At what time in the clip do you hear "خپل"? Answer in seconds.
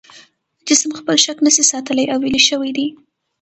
0.99-1.15